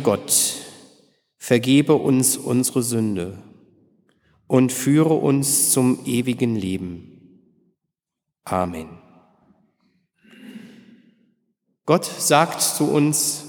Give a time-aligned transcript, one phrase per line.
[0.00, 0.56] Gott,
[1.36, 3.38] vergebe uns unsere Sünde
[4.48, 7.40] und führe uns zum ewigen Leben.
[8.44, 8.98] Amen.
[11.86, 13.44] Gott sagt zu uns,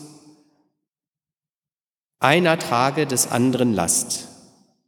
[2.20, 4.28] einer trage des anderen Last,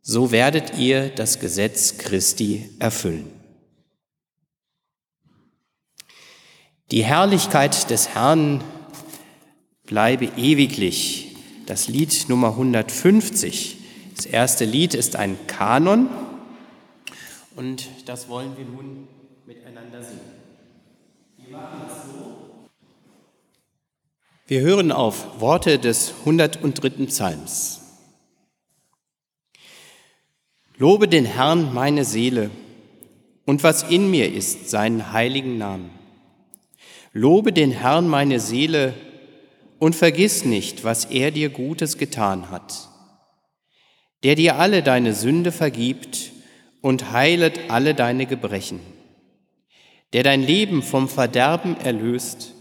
[0.01, 3.31] so werdet ihr das Gesetz Christi erfüllen.
[6.91, 8.63] Die Herrlichkeit des Herrn
[9.87, 11.36] bleibe ewiglich.
[11.67, 13.75] Das Lied Nummer 150.
[14.15, 16.07] Das erste Lied ist ein Kanon
[17.57, 19.05] und das wollen wir nun
[19.45, 20.21] miteinander singen.
[21.35, 22.37] Wir machen das so.
[24.47, 27.05] Wir hören auf Worte des 103.
[27.07, 27.81] Psalms.
[30.77, 32.49] Lobe den Herrn meine Seele
[33.45, 35.89] und was in mir ist, seinen heiligen Namen.
[37.11, 38.93] Lobe den Herrn meine Seele
[39.79, 42.89] und vergiss nicht, was er dir Gutes getan hat,
[44.23, 46.31] der dir alle deine Sünde vergibt
[46.81, 48.79] und heilet alle deine Gebrechen,
[50.13, 52.53] der dein Leben vom Verderben erlöst,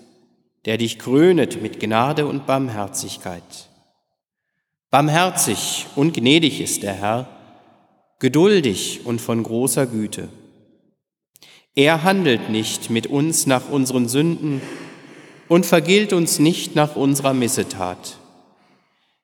[0.65, 3.69] der dich krönet mit Gnade und Barmherzigkeit.
[4.91, 7.29] Barmherzig und gnädig ist der Herr,
[8.19, 10.29] geduldig und von großer Güte.
[11.75, 14.63] Er handelt nicht mit uns nach unseren Sünden
[15.49, 18.19] und vergilt uns nicht nach unserer Missetat.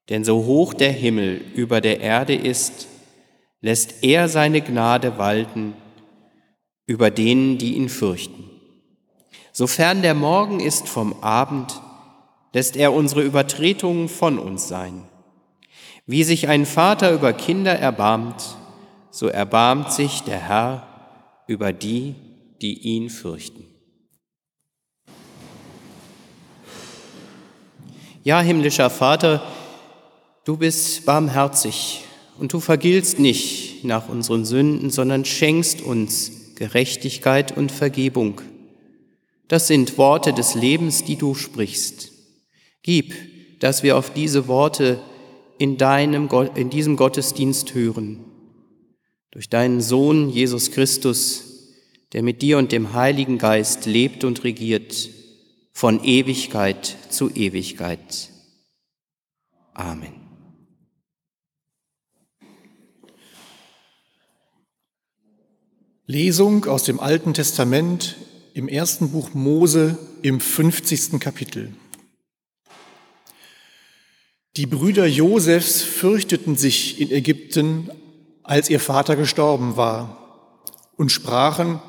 [0.08, 2.88] Denn so hoch der Himmel über der Erde ist,
[3.60, 5.74] lässt er seine Gnade walten
[6.86, 8.50] über denen, die ihn fürchten.
[9.52, 11.80] Sofern der Morgen ist vom Abend,
[12.52, 15.04] lässt er unsere Übertretungen von uns sein.
[16.06, 18.56] Wie sich ein Vater über Kinder erbarmt,
[19.10, 20.86] so erbarmt sich der Herr
[21.46, 22.14] über die,
[22.60, 23.71] die ihn fürchten.
[28.24, 29.42] Ja, himmlischer Vater,
[30.44, 32.04] du bist barmherzig
[32.38, 38.40] und du vergiltst nicht nach unseren Sünden, sondern schenkst uns Gerechtigkeit und Vergebung.
[39.48, 42.12] Das sind Worte des Lebens, die du sprichst.
[42.84, 43.12] Gib,
[43.58, 45.00] dass wir auf diese Worte
[45.58, 48.20] in, deinem, in diesem Gottesdienst hören.
[49.32, 51.72] Durch deinen Sohn Jesus Christus,
[52.12, 55.08] der mit dir und dem Heiligen Geist lebt und regiert,
[55.72, 58.30] von Ewigkeit zu Ewigkeit.
[59.74, 60.22] Amen.
[66.06, 68.16] Lesung aus dem Alten Testament
[68.54, 71.18] im ersten Buch Mose im 50.
[71.18, 71.72] Kapitel.
[74.56, 77.90] Die Brüder Josefs fürchteten sich in Ägypten,
[78.42, 80.62] als ihr Vater gestorben war,
[80.96, 81.80] und sprachen,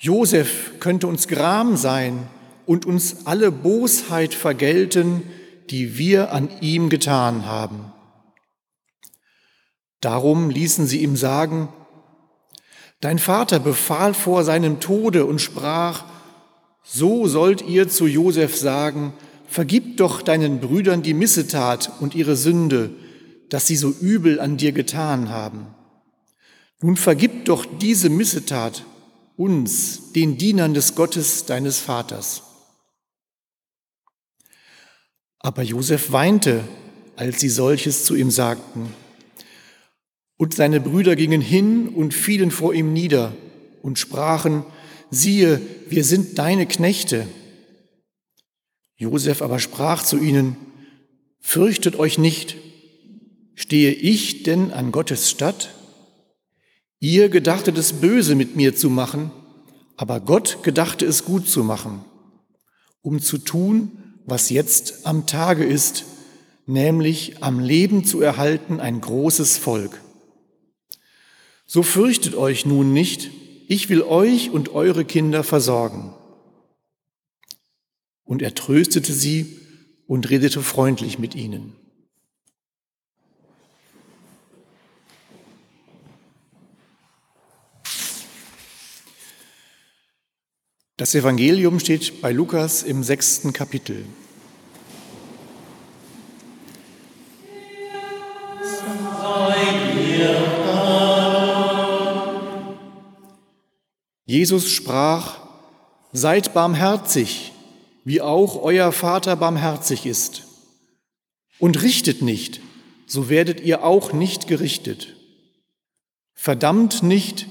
[0.00, 2.28] Josef könnte uns Gram sein
[2.66, 5.22] und uns alle Bosheit vergelten,
[5.70, 7.92] die wir an ihm getan haben.
[10.00, 11.68] Darum ließen sie ihm sagen,
[13.00, 16.04] Dein Vater befahl vor seinem Tode und sprach,
[16.82, 19.12] so sollt ihr zu Josef sagen,
[19.46, 22.90] vergib doch deinen Brüdern die Missetat und ihre Sünde,
[23.50, 25.74] dass sie so übel an dir getan haben.
[26.80, 28.84] Nun vergib doch diese Missetat
[29.36, 32.42] uns, den Dienern des Gottes deines Vaters.
[35.46, 36.64] Aber Josef weinte,
[37.14, 38.92] als sie solches zu ihm sagten.
[40.36, 43.32] Und seine Brüder gingen hin und fielen vor ihm nieder
[43.80, 44.64] und sprachen,
[45.08, 47.28] siehe, wir sind deine Knechte.
[48.96, 50.56] Josef aber sprach zu ihnen,
[51.38, 52.56] fürchtet euch nicht,
[53.54, 55.74] stehe ich denn an Gottes Statt?
[56.98, 59.30] Ihr gedachtet es böse mit mir zu machen,
[59.96, 62.04] aber Gott gedachte es gut zu machen,
[63.00, 66.04] um zu tun, was jetzt am Tage ist,
[66.66, 70.02] nämlich am Leben zu erhalten ein großes Volk.
[71.64, 73.30] So fürchtet euch nun nicht,
[73.68, 76.12] ich will euch und eure Kinder versorgen.
[78.24, 79.58] Und er tröstete sie
[80.06, 81.74] und redete freundlich mit ihnen.
[90.98, 94.06] Das Evangelium steht bei Lukas im sechsten Kapitel.
[104.24, 105.38] Jesus sprach,
[106.14, 107.52] Seid barmherzig,
[108.04, 110.44] wie auch euer Vater barmherzig ist.
[111.58, 112.62] Und richtet nicht,
[113.06, 115.14] so werdet ihr auch nicht gerichtet.
[116.32, 117.48] Verdammt nicht,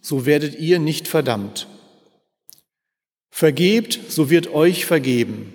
[0.00, 1.68] so werdet ihr nicht verdammt.
[3.38, 5.54] Vergebt, so wird euch vergeben.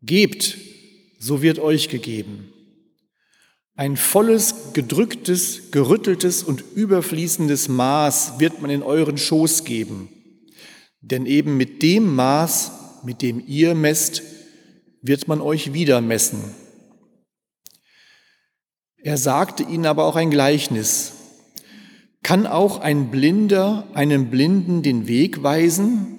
[0.00, 0.56] Gebt,
[1.18, 2.50] so wird euch gegeben.
[3.74, 10.08] Ein volles, gedrücktes, gerütteltes und überfließendes Maß wird man in euren Schoß geben.
[11.02, 12.72] Denn eben mit dem Maß,
[13.04, 14.22] mit dem ihr messt,
[15.02, 16.42] wird man euch wieder messen.
[18.96, 21.15] Er sagte ihnen aber auch ein Gleichnis.
[22.22, 26.16] Kann auch ein Blinder einem Blinden den Weg weisen?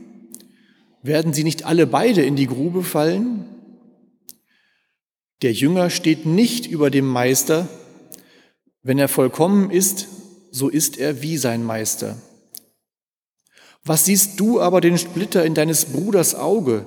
[1.04, 3.46] Werden sie nicht alle beide in die Grube fallen?
[5.42, 7.68] Der Jünger steht nicht über dem Meister.
[8.82, 10.08] Wenn er vollkommen ist,
[10.52, 12.18] so ist er wie sein Meister.
[13.84, 16.86] Was siehst du aber den Splitter in deines Bruders Auge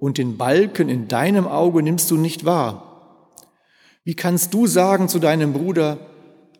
[0.00, 3.30] und den Balken in deinem Auge nimmst du nicht wahr?
[4.02, 5.98] Wie kannst du sagen zu deinem Bruder,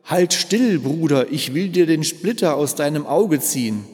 [0.05, 3.85] Halt still, Bruder, ich will dir den Splitter aus deinem Auge ziehen,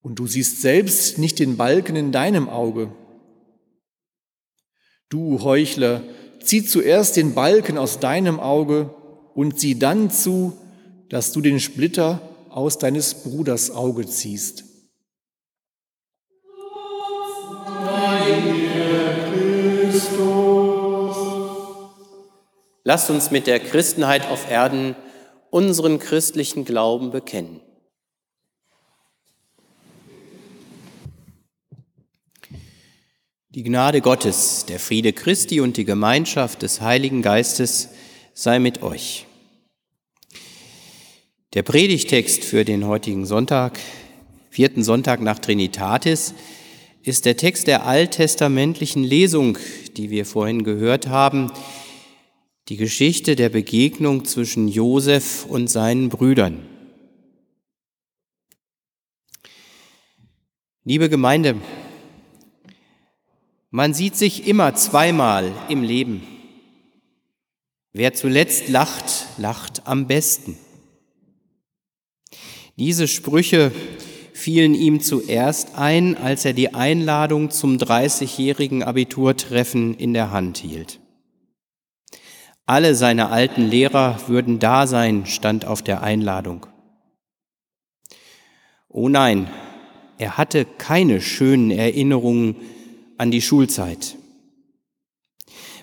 [0.00, 2.92] und du siehst selbst nicht den Balken in deinem Auge?
[5.08, 6.02] Du Heuchler,
[6.42, 8.94] zieh zuerst den Balken aus deinem Auge
[9.34, 10.52] und sieh dann zu,
[11.08, 12.20] dass du den Splitter
[12.50, 14.64] aus deines Bruders Auge ziehst.
[22.86, 24.94] Lasst uns mit der Christenheit auf Erden
[25.48, 27.60] unseren christlichen Glauben bekennen.
[33.48, 37.88] Die Gnade Gottes, der Friede Christi und die Gemeinschaft des Heiligen Geistes
[38.34, 39.26] sei mit euch.
[41.54, 43.78] Der Predigtext für den heutigen Sonntag,
[44.50, 46.34] vierten Sonntag nach Trinitatis,
[47.02, 49.56] ist der Text der alttestamentlichen Lesung,
[49.96, 51.50] die wir vorhin gehört haben,
[52.68, 56.66] die Geschichte der Begegnung zwischen Josef und seinen Brüdern.
[60.84, 61.56] Liebe Gemeinde,
[63.70, 66.22] man sieht sich immer zweimal im Leben.
[67.92, 70.58] Wer zuletzt lacht, lacht am besten.
[72.76, 73.72] Diese Sprüche
[74.32, 81.00] fielen ihm zuerst ein, als er die Einladung zum 30-jährigen Abiturtreffen in der Hand hielt.
[82.66, 86.66] Alle seine alten Lehrer würden da sein, stand auf der Einladung.
[88.88, 89.50] Oh nein,
[90.16, 92.56] er hatte keine schönen Erinnerungen
[93.18, 94.16] an die Schulzeit.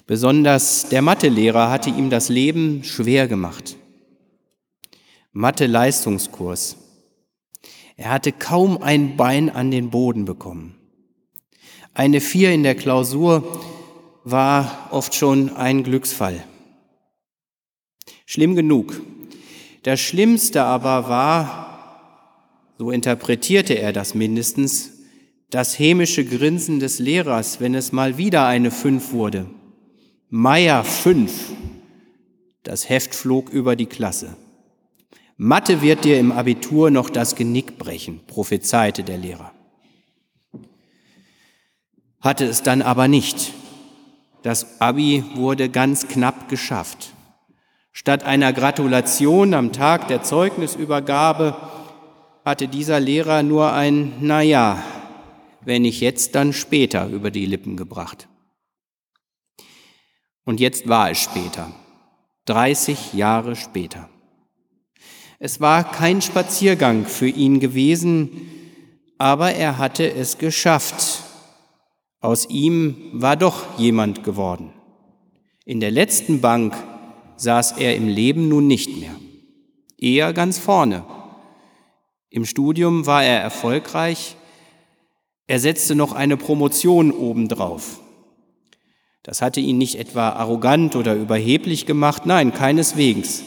[0.07, 3.77] Besonders der Mathelehrer hatte ihm das Leben schwer gemacht.
[5.33, 6.77] Mathe-Leistungskurs.
[7.95, 10.75] Er hatte kaum ein Bein an den Boden bekommen.
[11.93, 13.61] Eine Vier in der Klausur
[14.23, 16.43] war oft schon ein Glücksfall.
[18.31, 19.01] Schlimm genug.
[19.83, 22.31] Das Schlimmste aber war,
[22.77, 25.01] so interpretierte er das mindestens,
[25.49, 29.47] das hämische Grinsen des Lehrers, wenn es mal wieder eine Fünf wurde.
[30.29, 31.51] Meier fünf.
[32.63, 34.37] Das Heft flog über die Klasse.
[35.35, 39.51] Mathe wird dir im Abitur noch das Genick brechen, prophezeite der Lehrer.
[42.21, 43.51] Hatte es dann aber nicht.
[44.41, 47.10] Das Abi wurde ganz knapp geschafft.
[47.91, 51.55] Statt einer Gratulation am Tag der Zeugnisübergabe
[52.45, 54.81] hatte dieser Lehrer nur ein Naja
[55.63, 58.27] wenn nicht jetzt, dann später über die Lippen gebracht.
[60.43, 61.71] Und jetzt war es später,
[62.45, 64.09] 30 Jahre später.
[65.39, 68.49] Es war kein Spaziergang für ihn gewesen,
[69.17, 71.23] aber er hatte es geschafft.
[72.19, 74.73] Aus ihm war doch jemand geworden.
[75.65, 76.75] In der letzten Bank
[77.41, 79.15] saß er im Leben nun nicht mehr,
[79.97, 81.03] eher ganz vorne.
[82.29, 84.35] Im Studium war er erfolgreich,
[85.47, 87.99] er setzte noch eine Promotion obendrauf.
[89.23, 93.43] Das hatte ihn nicht etwa arrogant oder überheblich gemacht, nein, keineswegs.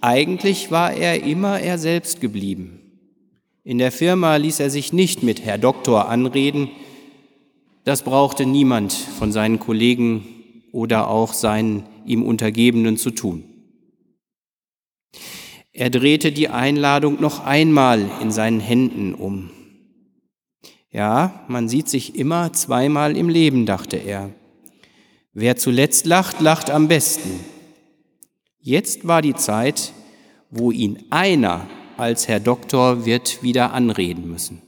[0.00, 2.80] Eigentlich war er immer er selbst geblieben.
[3.64, 6.68] In der Firma ließ er sich nicht mit Herr Doktor anreden.
[7.84, 10.26] Das brauchte niemand von seinen Kollegen
[10.72, 13.44] oder auch seinen ihm Untergebenen zu tun.
[15.72, 19.50] Er drehte die Einladung noch einmal in seinen Händen um.
[20.90, 24.30] Ja, man sieht sich immer zweimal im Leben, dachte er.
[25.34, 27.40] Wer zuletzt lacht, lacht am besten.
[28.58, 29.92] Jetzt war die Zeit,
[30.50, 34.62] wo ihn einer als Herr Doktor wird wieder anreden müssen.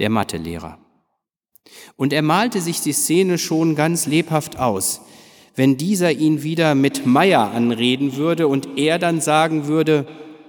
[0.00, 0.78] Der Mathelehrer.
[1.94, 5.02] Und er malte sich die Szene schon ganz lebhaft aus,
[5.54, 10.06] wenn dieser ihn wieder mit Meier anreden würde und er dann sagen würde,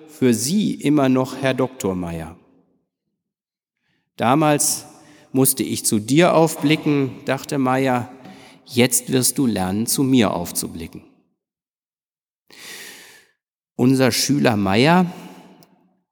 [0.08, 2.38] für Sie immer noch Herr Doktor Meier.
[4.16, 4.86] Damals
[5.32, 8.12] musste ich zu dir aufblicken, dachte Meier,
[8.66, 11.04] jetzt wirst du lernen, zu mir aufzublicken.
[13.76, 15.12] Unser Schüler Meier,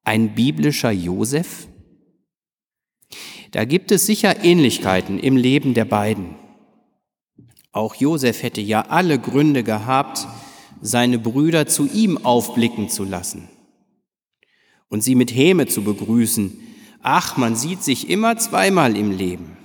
[0.03, 1.67] ein biblischer Josef,
[3.51, 6.40] da gibt es sicher Ähnlichkeiten im Leben der beiden.
[7.71, 10.27] Auch Josef hätte ja alle Gründe gehabt,
[10.81, 13.47] seine Brüder zu ihm aufblicken zu lassen
[14.89, 16.57] und sie mit Häme zu begrüßen.
[17.01, 19.57] Ach, man sieht sich immer zweimal im Leben.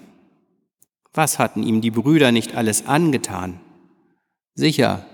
[1.13, 3.61] Was hatten ihm die Brüder nicht alles angetan?
[4.55, 5.05] Sicher,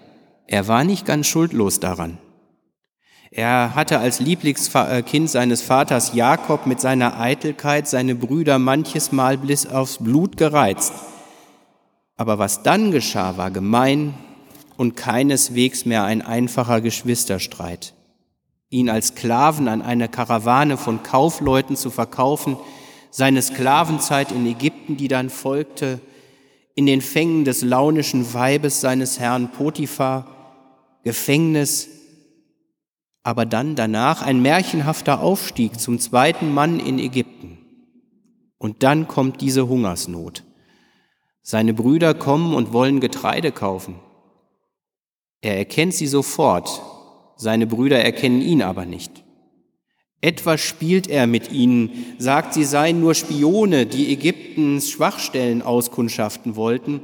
[0.46, 2.18] er war nicht ganz schuldlos daran.
[3.30, 9.66] Er hatte als Lieblingskind seines Vaters Jakob mit seiner Eitelkeit seine Brüder manches Mal bis
[9.66, 10.92] aufs Blut gereizt.
[12.23, 14.14] Aber was dann geschah, war gemein
[14.76, 17.95] und keineswegs mehr ein einfacher Geschwisterstreit
[18.73, 22.57] ihn als Sklaven an eine Karawane von Kaufleuten zu verkaufen,
[23.11, 26.00] seine Sklavenzeit in Ägypten, die dann folgte,
[26.75, 30.26] in den Fängen des launischen Weibes seines Herrn Potiphar,
[31.05, 31.88] Gefängnis,
[33.23, 37.59] aber dann danach ein märchenhafter Aufstieg zum zweiten Mann in Ägypten.
[38.57, 40.45] Und dann kommt diese Hungersnot.
[41.42, 43.96] Seine Brüder kommen und wollen Getreide kaufen.
[45.40, 46.82] Er erkennt sie sofort
[47.42, 49.25] seine Brüder erkennen ihn aber nicht.
[50.20, 57.00] Etwas spielt er mit ihnen, sagt, sie seien nur Spione, die Ägyptens Schwachstellen auskundschaften wollten,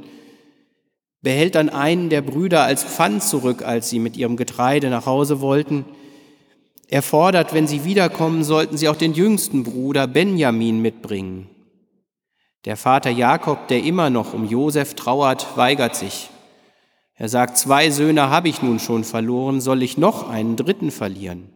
[1.21, 5.41] behält dann einen der Brüder als Pfand zurück, als sie mit ihrem Getreide nach Hause
[5.41, 5.83] wollten.
[6.87, 11.49] Er fordert, wenn sie wiederkommen, sollten sie auch den jüngsten Bruder Benjamin mitbringen.
[12.65, 16.29] Der Vater Jakob, der immer noch um Josef trauert, weigert sich.
[17.15, 21.49] Er sagt, zwei Söhne habe ich nun schon verloren, soll ich noch einen dritten verlieren?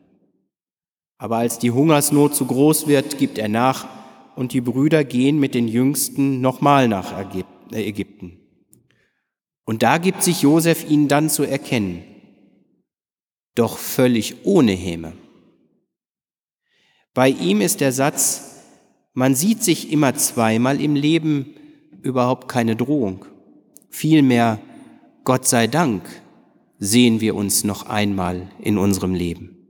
[1.17, 3.87] Aber als die Hungersnot zu groß wird, gibt er nach
[4.35, 7.13] und die Brüder gehen mit den Jüngsten nochmal nach
[7.71, 8.39] äh, Ägypten.
[9.65, 12.03] Und da gibt sich Josef ihnen dann zu erkennen,
[13.55, 15.13] doch völlig ohne Häme.
[17.13, 18.52] Bei ihm ist der Satz,
[19.13, 21.55] man sieht sich immer zweimal im Leben
[22.01, 23.25] überhaupt keine Drohung.
[23.89, 24.59] Vielmehr
[25.23, 26.03] Gott sei Dank
[26.79, 29.69] sehen wir uns noch einmal in unserem Leben.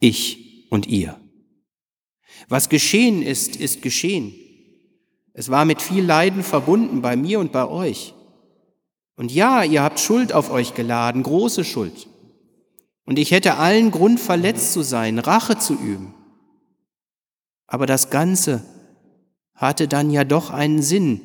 [0.00, 1.20] Ich und ihr.
[2.48, 4.34] Was geschehen ist, ist geschehen.
[5.32, 8.14] Es war mit viel Leiden verbunden bei mir und bei euch.
[9.16, 12.08] Und ja, ihr habt Schuld auf euch geladen, große Schuld.
[13.04, 16.14] Und ich hätte allen Grund, verletzt zu sein, Rache zu üben.
[17.70, 18.62] Aber das Ganze
[19.54, 21.20] hatte dann ja doch einen Sinn,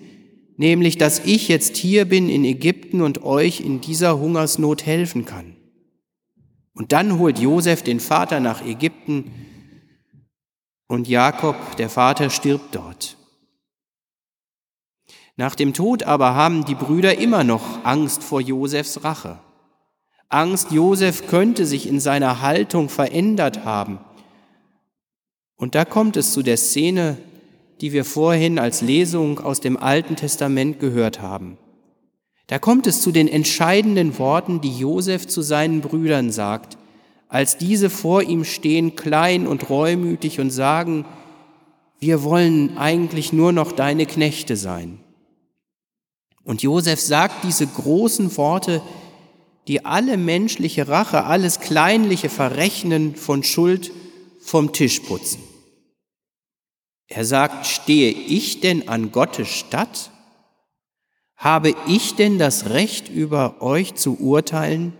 [0.57, 5.57] nämlich dass ich jetzt hier bin in Ägypten und euch in dieser Hungersnot helfen kann.
[6.75, 9.31] Und dann holt Josef den Vater nach Ägypten
[10.87, 13.17] und Jakob, der Vater, stirbt dort.
[15.35, 19.39] Nach dem Tod aber haben die Brüder immer noch Angst vor Josefs Rache.
[20.29, 23.99] Angst, Josef könnte sich in seiner Haltung verändert haben.
[25.57, 27.17] Und da kommt es zu der Szene,
[27.81, 31.57] die wir vorhin als Lesung aus dem Alten Testament gehört haben.
[32.47, 36.77] Da kommt es zu den entscheidenden Worten, die Josef zu seinen Brüdern sagt,
[37.27, 41.05] als diese vor ihm stehen, klein und reumütig und sagen,
[41.99, 44.99] wir wollen eigentlich nur noch deine Knechte sein.
[46.43, 48.81] Und Josef sagt diese großen Worte,
[49.67, 53.91] die alle menschliche Rache, alles kleinliche Verrechnen von Schuld
[54.39, 55.41] vom Tisch putzen.
[57.07, 60.11] Er sagt, stehe ich denn an Gottes Statt?
[61.35, 64.93] Habe ich denn das Recht, über euch zu urteilen?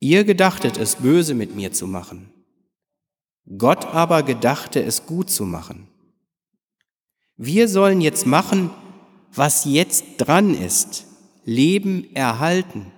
[0.00, 2.32] Ihr gedachtet es böse mit mir zu machen.
[3.58, 5.88] Gott aber gedachte es gut zu machen.
[7.36, 8.70] Wir sollen jetzt machen,
[9.32, 11.06] was jetzt dran ist,
[11.44, 12.92] Leben erhalten.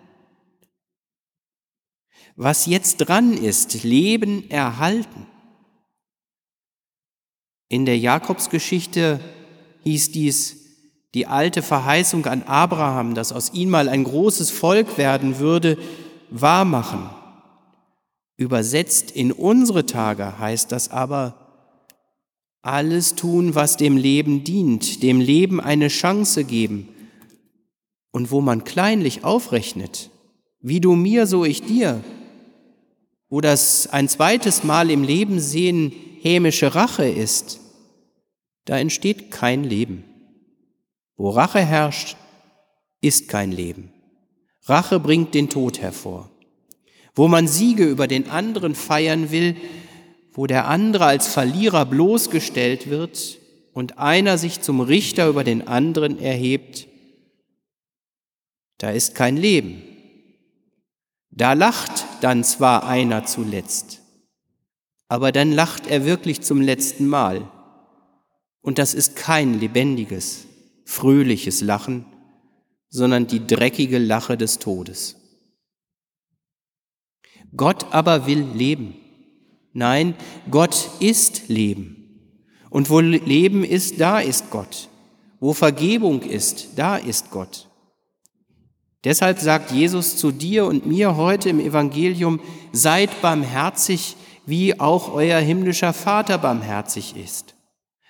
[2.37, 5.27] Was jetzt dran ist, Leben erhalten.
[7.69, 9.21] In der Jakobsgeschichte
[9.85, 10.67] hieß dies
[11.15, 15.79] die alte Verheißung an Abraham, dass aus ihm mal ein großes Volk werden würde,
[16.31, 17.09] wahrmachen.
[18.37, 21.47] Übersetzt in unsere Tage heißt das aber,
[22.61, 26.89] alles tun, was dem Leben dient, dem Leben eine Chance geben.
[28.11, 30.11] Und wo man kleinlich aufrechnet,
[30.61, 32.03] wie du mir, so ich dir,
[33.29, 35.93] wo das ein zweites Mal im Leben sehen
[36.27, 37.61] hämische Rache ist,
[38.65, 40.05] da entsteht kein Leben.
[41.17, 42.17] Wo Rache herrscht,
[43.01, 43.93] ist kein Leben.
[44.65, 46.31] Rache bringt den Tod hervor.
[47.15, 49.57] Wo man Siege über den anderen feiern will,
[50.33, 53.39] wo der andere als Verlierer bloßgestellt wird
[53.73, 56.89] und einer sich zum Richter über den anderen erhebt,
[58.79, 59.83] da ist kein Leben.
[61.31, 64.03] Da lacht dann zwar einer zuletzt,
[65.09, 67.51] aber dann lacht er wirklich zum letzten Mal.
[68.61, 70.47] Und das ist kein lebendiges,
[70.85, 72.07] fröhliches Lachen,
[72.89, 75.17] sondern die dreckige Lache des Todes.
[77.57, 78.97] Gott aber will leben.
[79.73, 80.15] Nein,
[80.51, 81.97] Gott ist Leben.
[82.71, 84.89] Und wo Leben ist, da ist Gott.
[85.39, 87.69] Wo Vergebung ist, da ist Gott.
[89.05, 92.41] Deshalb sagt Jesus zu dir und mir heute im Evangelium,
[92.73, 97.55] seid barmherzig, wie auch euer himmlischer Vater barmherzig ist.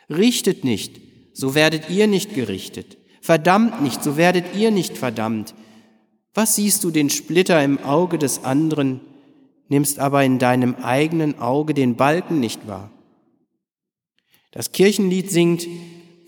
[0.08, 1.00] Richtet nicht,
[1.32, 2.98] so werdet ihr nicht gerichtet.
[3.20, 5.54] Verdammt nicht, so werdet ihr nicht verdammt.
[6.34, 9.00] Was siehst du den Splitter im Auge des anderen,
[9.68, 12.90] nimmst aber in deinem eigenen Auge den Balken nicht wahr?
[14.52, 15.66] Das Kirchenlied singt,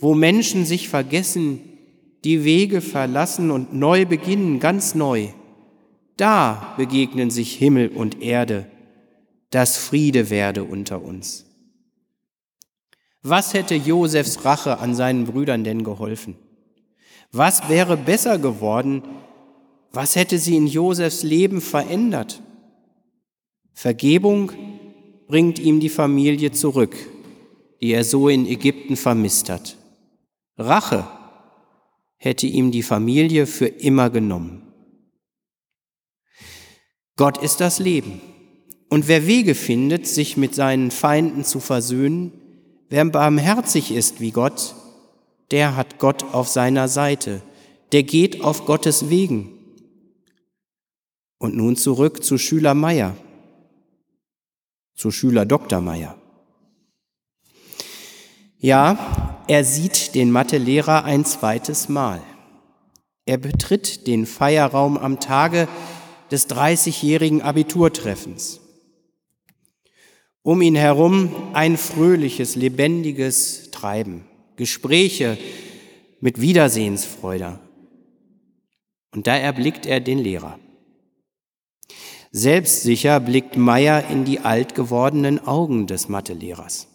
[0.00, 1.60] wo Menschen sich vergessen,
[2.24, 5.28] die Wege verlassen und neu beginnen, ganz neu.
[6.16, 8.66] Da begegnen sich Himmel und Erde,
[9.50, 11.46] dass Friede werde unter uns.
[13.22, 16.36] Was hätte Josefs Rache an seinen Brüdern denn geholfen?
[17.32, 19.02] Was wäre besser geworden?
[19.92, 22.42] Was hätte sie in Josefs Leben verändert?
[23.72, 24.52] Vergebung
[25.26, 26.96] bringt ihm die Familie zurück,
[27.80, 29.76] die er so in Ägypten vermisst hat.
[30.56, 31.06] Rache
[32.16, 34.62] hätte ihm die Familie für immer genommen.
[37.16, 38.20] Gott ist das Leben.
[38.88, 42.32] Und wer Wege findet, sich mit seinen Feinden zu versöhnen,
[42.88, 44.74] wer barmherzig ist wie Gott,
[45.50, 47.42] der hat Gott auf seiner Seite,
[47.92, 49.50] der geht auf Gottes Wegen.
[51.38, 53.16] Und nun zurück zu Schüler Meier,
[54.94, 55.80] zu Schüler Dr.
[55.80, 56.16] Meier.
[58.58, 62.20] Ja, er sieht den Mathelehrer ein zweites Mal.
[63.24, 65.68] Er betritt den Feierraum am Tage
[66.30, 68.60] des 30-jährigen Abiturtreffens.
[70.42, 74.24] Um ihn herum ein fröhliches, lebendiges Treiben,
[74.56, 75.38] Gespräche
[76.20, 77.58] mit Wiedersehensfreude.
[79.12, 80.58] Und da erblickt er den Lehrer.
[82.30, 86.88] Selbstsicher blickt Meier in die alt gewordenen Augen des Mathelehrers.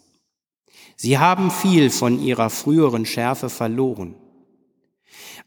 [0.96, 4.14] Sie haben viel von ihrer früheren Schärfe verloren.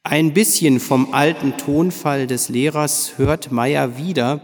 [0.04, 4.42] Ein bisschen vom alten Tonfall des Lehrers hört Meier wieder,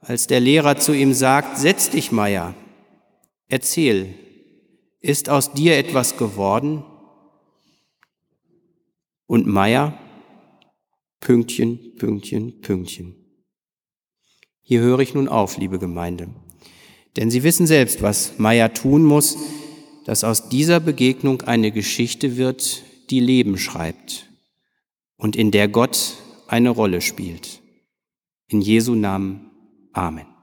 [0.00, 2.54] als der Lehrer zu ihm sagt, Setz dich, Meier,
[3.48, 4.14] erzähl,
[5.00, 6.84] ist aus dir etwas geworden?
[9.26, 9.98] Und Meier,
[11.20, 13.16] Pünktchen, Pünktchen, Pünktchen.
[14.62, 16.28] Hier höre ich nun auf, liebe Gemeinde.
[17.16, 19.36] Denn Sie wissen selbst, was Meier tun muss,
[20.04, 24.28] dass aus dieser Begegnung eine Geschichte wird, die Leben schreibt
[25.16, 27.62] und in der Gott eine Rolle spielt.
[28.48, 29.50] In Jesu Namen.
[29.92, 30.33] Amen.